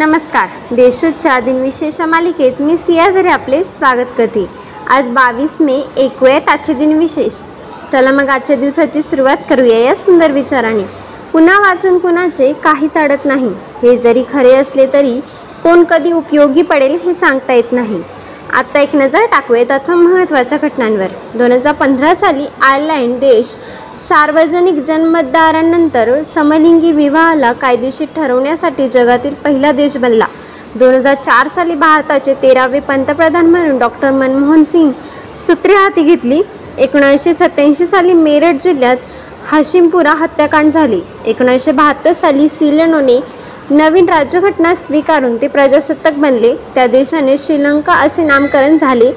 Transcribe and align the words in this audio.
नमस्कार. 0.00 0.74
देशोच्या 0.74 1.40
दिनविशेष 1.40 2.00
मालिकेत 2.00 2.60
मी 2.60 2.76
सिया 2.78 3.10
झरे 3.10 3.28
आपले 3.28 3.64
स्वागत 3.64 4.06
करते. 4.18 4.46
आज 4.88 5.08
बावीस 5.08 5.60
मे 5.60 5.74
ऐकूयात 5.98 6.48
आजचे 6.48 6.74
दिनविशेष. 6.74 7.42
चला 7.92 8.12
मग 8.12 8.28
आजच्या 8.28 8.56
दिवसाची 8.56 9.02
सुरुवात 9.02 9.36
करूया 9.50 9.78
या 9.78 9.94
सुंदर 9.96 10.30
विचाराने. 10.30 10.82
पुन्हा 11.32 11.58
वाचून 11.58 11.98
कुणाचे 11.98 12.52
काहीच 12.52 12.96
अडत 12.96 13.24
नाही. 13.24 13.48
हे 13.82 13.96
जरी 13.96 14.24
खरे 14.32 14.54
असले 14.54 14.86
तरी 14.92 15.20
कोण 15.62 15.84
कधी 15.84 16.12
उपयोगी 16.12 16.62
पडेल 16.62 16.98
हे 17.04 17.14
सांगता 17.14 17.52
येत 17.52 17.72
नाही. 17.72 18.02
आत्ता 18.52 18.80
एक 18.80 18.94
नजर 18.94 19.24
टाकूया. 19.30 19.64
त्याच्या 19.64 19.94
महत्त्वाच्या 19.94 20.58
घटनांवर. 20.62 21.08
दोन 21.34 21.52
हजार 21.52 21.72
पंधरा 21.72 22.14
साली 22.14 22.46
आयर्लंड 22.62 23.18
देश 23.20 23.54
सार्वजनिक 23.98 24.82
जन्मदारानंतर 24.86 26.12
समलिंगी 26.34 26.92
विवाहाला 26.92 27.52
कायदेशीर 27.52 28.08
ठरवण्यासाठी 28.16 28.88
जगातील 28.88 29.34
पहिला 29.44 29.72
देश 29.72 29.96
बनला. 29.96 30.26
दोन 30.74 30.94
हजार 30.94 31.14
चार 31.24 31.48
साली 31.48 31.74
भारताचे 31.74 32.34
तेरावे 32.42 32.80
पंतप्रधान 32.80 33.46
म्हणून 33.46 33.78
डॉक्टर 33.78 34.10
मनमोहन 34.10 34.64
सिंग 34.64 34.92
सूत्रे 35.46 35.74
हाती 35.74 36.02
घेतली. 36.02 36.42
एकोणीसशे 36.78 37.34
सत्याऐंशी 37.34 37.86
साली 37.86 38.12
मेरठ 38.14 38.62
जिल्ह्यात 38.62 38.96
हाशिमपुरा 39.50 40.12
हत्याकांड 40.14 40.70
झाली. 40.72 41.00
एकोणीसशे 41.26 41.72
बहात्तर 41.72 42.12
साली 42.12 42.48
सिलेनोने 42.48 43.20
नवीन 43.70 44.08
राज्यघटना 44.08 44.74
स्वीकारून 44.74 45.36
ते 45.40 45.48
प्रजासत्ताक 45.48 46.14
बनले. 46.18 46.54
त्या 46.74 46.86
देशाने 46.86 47.36
श्रीलंका 47.38 47.94
असे 47.94 48.22
नामकरण 48.24 48.78
झाले 48.78 49.10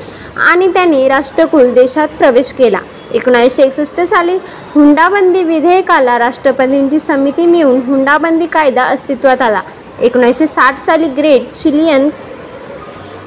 आणि 0.49 0.67
त्याने 0.67 1.07
राष्ट्रकुल 1.07 1.71
देशात 1.73 2.07
प्रवेश 2.19 2.51
केला. 2.53 2.79
एकोणीसशे 3.13 3.63
एकसष्ट 3.63 4.01
साली 4.01 4.37
हुंडाबंदी 4.75 5.43
विधेयकाला 5.43 6.17
राष्ट्रपतींची 6.19 6.99
समिती 6.99 7.45
मिळून 7.45 7.81
हुंडाबंदी 7.87 8.45
कायदा 8.45 8.83
अस्तित्वात 8.83 9.41
आला. 9.41 9.61
एकोणीसशे 10.01 10.47
साठ 10.47 10.79
साली 10.79 11.07
ग्रेट 11.17 11.53
चिलियन 11.53 12.07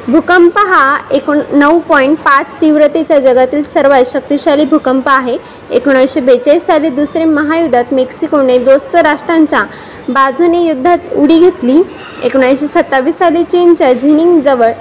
भूकंप 0.08 0.58
हा 0.58 0.82
एकोण 1.12 1.40
नऊ 1.52 1.78
पॉईंट 1.88 2.18
पाच 2.24 2.54
तीव्रतेचा 2.60 3.18
जगातील 3.20 3.62
सर्वात 3.72 4.04
शक्तिशाली 4.06 4.64
भूकंप 4.64 5.08
आहे. 5.08 5.36
एकोणीसशे 5.70 6.20
बेचाळीस 6.20 6.66
साली 6.66 6.88
दुसरे 6.88 7.24
महायुद्धात 7.24 7.92
मेक्सिकोने 7.94 8.58
दोस्त 8.58 8.94
राष्ट्रांच्या 8.96 9.64
बाजूने 10.08 10.62
युद्धात 10.64 11.14
उडी 11.16 11.38
घेतली. 11.38 11.82
एकोणीसशे 12.24 12.66
सत्तावीस 12.66 13.18
साली 13.18 13.42
चीनच्या 13.42 13.92
झिनिंगजवळ 13.92 14.72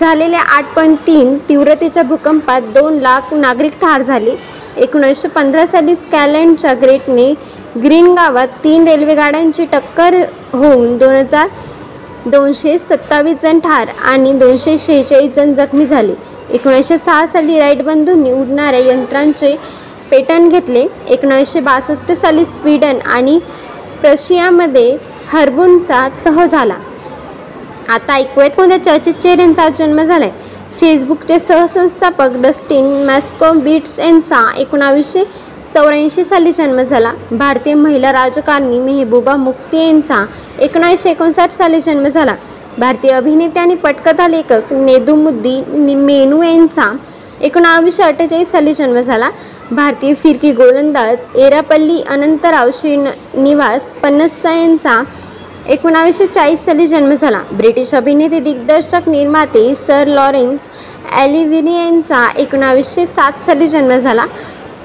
झालेल्या 0.00 0.40
आठ 0.56 0.74
पॉईंट 0.74 0.98
तीन 1.06 1.36
तीव्रतेच्या 1.48 2.02
भूकंपात 2.02 2.72
दोन 2.74 2.98
लाख 2.98 3.34
नागरिक 3.34 3.80
ठार 3.80 4.02
झाले. 4.02 4.36
एकोणीसशे 4.76 5.28
पंधरा 5.28 5.66
साली 5.66 5.96
स्कॅलँडच्या 5.96 6.72
ग्रेटने 6.74 7.32
ग्रीन 7.82 8.14
गावात 8.14 8.48
तीन 8.64 8.88
रेल्वेगाड्यांची 8.88 9.64
टक्कर 9.64 10.14
होऊन 10.52 10.96
दोन 10.98 11.14
हजार 11.14 11.48
दोनशे 12.26 12.76
सत्तावीस 12.78 13.36
जण 13.42 13.58
ठार 13.60 13.88
आणि 14.04 14.32
दोनशे 14.32 14.76
शेहेचाळीस 14.78 15.34
जण 15.36 15.52
जखमी 15.54 15.86
झाले. 15.86 16.14
एकोणीसशे 16.50 16.96
सहा 16.98 17.26
साली 17.26 17.58
राईट 17.60 17.82
बंधूंनी 17.84 18.32
उडणाऱ्या 18.32 18.80
यंत्रांचे 18.80 19.54
पेटंट 20.10 20.50
घेतले. 20.50 20.86
एकोणीसशे 21.08 21.60
बासष्ट 21.60 22.12
साली 22.12 22.44
स्वीडन 22.44 22.98
आणि 23.06 23.38
प्रशियामध्ये 24.02 24.96
हर्बुनचा 25.32 26.08
तह 26.26 26.44
झाला. 26.44 26.74
आता 27.88 28.14
ऐकूयात 28.14 28.50
कोणत्या 28.56 28.82
चर्चित 28.84 29.14
चेहऱ्यांचा 29.14 29.68
जन्म 29.68 30.02
झाला 30.02 30.24
आहे 30.24 30.42
फेसबुकचे 30.74 31.38
सहसंस्थापक 31.38 32.36
डस्टिन 32.42 32.86
मॅस्को 33.06 33.52
बीट्स 33.54 33.98
यांचा 33.98 34.44
एकोणावीसशे 34.58 35.24
चौऱ्याऐंशी 35.74 36.24
साली 36.24 36.50
जन्म 36.52 36.80
झाला. 36.82 37.12
भारतीय 37.30 37.74
महिला 37.74 38.12
राजकारणी 38.12 38.78
मेहबूबा 38.80 39.34
मुफ्ती 39.36 39.78
यांचा 39.78 40.24
एकोणीसशे 40.62 41.10
एकोणसाठ 41.10 41.52
साली 41.52 41.80
जन्म 41.80 42.06
झाला. 42.08 42.34
भारतीय 42.78 43.10
अभिनेते 43.12 43.60
आणि 43.60 43.74
पटकथा 43.74 44.28
लेखक 44.28 44.72
नेदुमुद्दी 44.72 45.60
मेनू 45.96 46.42
यांचा 46.42 46.92
एकोणावीसशे 47.42 48.02
अठ्ठेचाळीस 48.02 48.50
साली 48.52 48.74
जन्म 48.74 49.00
झाला. 49.00 49.30
भारतीय 49.70 50.14
फिरकी 50.22 50.52
गोलंदाज 50.52 51.36
एरापल्ली 51.38 52.00
अनंतराव 52.08 52.70
श्रीनिवास 52.74 53.92
पन्नस्सा 54.02 54.52
यांचा 54.54 55.02
एकोणावीसशे 55.68 56.26
चाळीस 56.26 56.64
साली 56.64 56.86
जन्म 56.86 57.14
झाला. 57.14 57.42
ब्रिटिश 57.52 57.94
अभिनेते 57.94 58.40
दिग्दर्शक 58.40 59.08
निर्माते 59.08 59.74
सर 59.74 60.06
लॉरेन्स 60.06 60.60
ॲलिव्हिनी 61.12 61.76
यांचा 61.76 62.26
एकोणावीसशे 62.38 63.06
सात 63.06 63.44
साली 63.46 63.68
जन्म 63.68 63.96
झाला. 63.96 64.24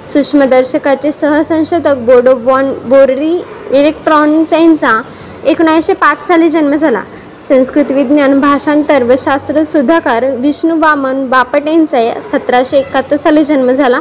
सूक्ष्मदर्शकाचे 0.05 1.11
सहसंशोधक 1.11 1.97
बोडो 2.05 2.33
बॉन 2.35 2.73
बोर्री 2.89 3.33
इलेक्ट्रॉनिक्स 3.71 4.53
यांचा 4.53 5.01
एकोणीसशे 5.45 5.93
पाच 5.93 6.27
साली 6.27 6.49
जन्म 6.49 6.75
झाला. 6.75 7.01
संस्कृत 7.47 7.91
विज्ञान 7.91 8.39
भाषांतर 8.39 9.03
व 9.03 9.15
शास्त्र 9.17 9.63
सुधाकर 9.63 10.25
विष्णू 10.39 10.75
वामन 10.79 11.25
बापट 11.29 11.67
यांचा 11.67 11.99
सतराशे 12.31 12.77
एकाहत्तर 12.77 13.15
साली 13.15 13.43
जन्म 13.43 13.71
झाला. 13.71 13.99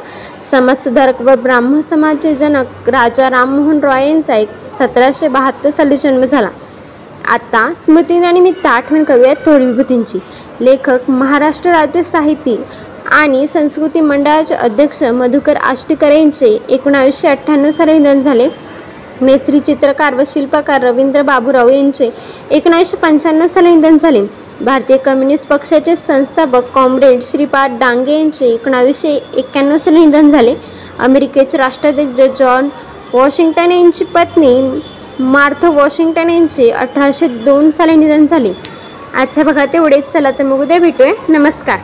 समाजसुधारक 0.50 1.22
व 1.22 1.34
ब्राह्म 1.42 1.80
समाजचे 1.80 2.34
जनक 2.34 2.88
राजा 2.88 3.30
राममोहन 3.30 3.80
रॉय 3.82 4.08
यांचा 4.08 4.36
एक 4.36 4.48
सतराशे 4.78 5.28
बहात्तर 5.28 5.70
साली 5.70 5.96
जन्म 5.96 6.24
झाला. 6.24 6.48
आता 7.28 7.72
स्मृतीनिमित्त 7.84 8.66
आठवण 8.66 9.04
करूयात 9.04 9.36
थोर 9.46 9.60
विभूतींची. 9.60 10.18
लेखक 10.60 11.10
महाराष्ट्र 11.10 11.70
राज्य 11.70 12.02
साहित्य 12.02 12.54
आणि 13.10 13.46
संस्कृती 13.46 14.00
मंडळाचे 14.00 14.54
अध्यक्ष 14.54 15.02
मधुकर 15.02 15.56
आष्टीकर 15.56 16.12
यांचे 16.12 16.58
एकोणावीसशे 16.68 17.28
अठ्ठ्याण्णव 17.28 17.70
साली 17.70 17.98
निधन 17.98 18.20
झाले. 18.20 18.48
मेसरी 19.20 19.58
चित्रकार 19.58 20.14
व 20.14 20.22
शिल्पकार 20.26 20.82
रवींद्र 20.82 21.22
बाबूराव 21.22 21.68
यांचे 21.68 22.10
एकोणीसशे 22.50 22.96
पंच्याण्णव 22.96 23.46
साली 23.46 23.74
निधन 23.74 23.98
झाले. 23.98 24.22
भारतीय 24.60 24.96
कम्युनिस्ट 24.96 25.48
पक्षाचे 25.48 25.96
संस्थापक 25.96 26.70
कॉम्रेड 26.74 27.22
श्रीपाद 27.22 27.78
डांगे 27.80 28.18
यांचे 28.18 28.46
एकोणावीसशे 28.46 29.14
एक्क्याण्णव 29.36 29.76
साली 29.76 30.04
निधन 30.04 30.30
झाले. 30.30 30.54
अमेरिकेचे 30.98 31.58
राष्ट्राध्यक्ष 31.58 32.38
जॉन 32.38 32.68
वॉशिंग्टन 33.12 33.72
यांची 33.72 34.04
पत्नी 34.04 34.80
मार्थ 35.18 35.64
वॉशिंग्टन 35.64 36.30
यांचे 36.30 36.70
अठराशे 36.70 37.26
दोन 37.26 37.70
साली 37.70 37.94
निधन 37.94 38.26
झाले. 38.26 38.52
आजच्या 39.14 39.44
भागात 39.44 39.74
एवढेच. 39.74 40.12
चला 40.12 40.30
तर 40.30 40.44
मग 40.44 40.60
उद्या 40.60 40.78
भेटूया. 40.78 41.12
नमस्कार. 41.28 41.78